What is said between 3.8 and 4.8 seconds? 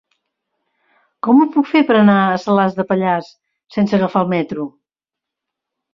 agafar el metro?